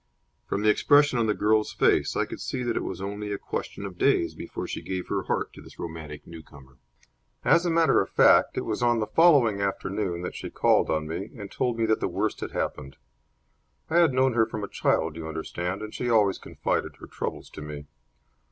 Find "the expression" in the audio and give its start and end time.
0.63-1.19